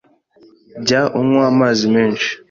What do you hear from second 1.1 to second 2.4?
unywa amazi menshi